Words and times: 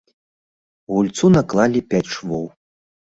Гульцу 0.95 1.29
наклалі 1.35 1.85
пяць 1.93 2.09
швоў. 2.19 2.45